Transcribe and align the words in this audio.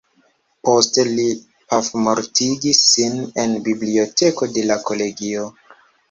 Poste 0.67 1.03
li 1.17 1.25
pafmortigis 1.73 2.79
sin 2.91 3.19
en 3.43 3.53
biblioteko 3.67 4.49
de 4.55 4.63
la 4.71 4.79
kolegio. 4.89 5.45